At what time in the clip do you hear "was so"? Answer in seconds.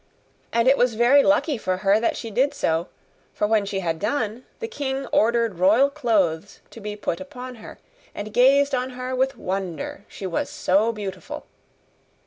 10.25-10.91